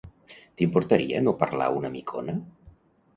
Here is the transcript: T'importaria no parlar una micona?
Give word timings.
T'importaria 0.61 1.21
no 1.25 1.33
parlar 1.41 1.67
una 1.81 1.91
micona? 1.97 2.35